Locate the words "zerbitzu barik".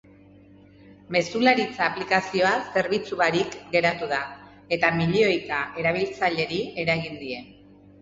2.79-3.59